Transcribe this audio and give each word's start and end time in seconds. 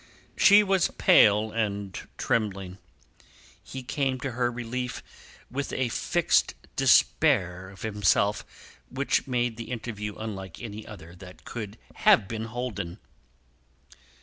She 0.35 0.63
was 0.63 0.87
pale 0.97 1.51
and 1.51 1.93
trembling. 2.17 2.79
He 3.61 3.83
came 3.83 4.19
to 4.21 4.31
her 4.31 4.51
relief 4.51 5.03
with 5.51 5.71
a 5.71 5.89
fixed 5.89 6.55
despair 6.75 7.69
of 7.69 7.83
himself 7.83 8.43
which 8.89 9.27
made 9.27 9.57
the 9.57 9.69
interview 9.69 10.15
unlike 10.15 10.59
any 10.59 10.87
other 10.87 11.13
that 11.17 11.45
could 11.45 11.77
have 11.97 12.27
been 12.27 12.45
holden. 12.45 12.97